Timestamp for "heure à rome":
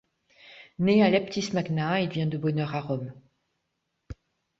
2.59-3.13